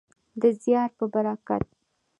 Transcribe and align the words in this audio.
د 0.41 0.43
زیار 0.61 0.89
په 0.97 1.05
برکت. 1.13 1.65